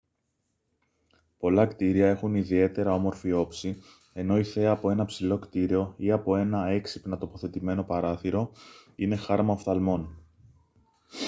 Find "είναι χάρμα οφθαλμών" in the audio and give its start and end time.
8.95-10.21